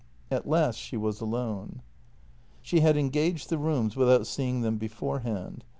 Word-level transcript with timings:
At 0.31 0.49
last 0.49 0.77
she 0.79 0.97
was 0.97 1.21
alone. 1.21 1.83
She 2.63 2.79
had 2.79 2.97
engaged 2.97 3.49
the 3.49 3.59
rooms 3.59 3.95
without 3.95 4.25
seeing 4.25 4.61
them 4.61 4.79
beforehand. 4.79 5.63